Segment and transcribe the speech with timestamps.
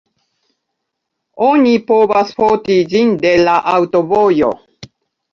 [1.47, 4.49] Oni povas foti ĝin de la aŭtovojo.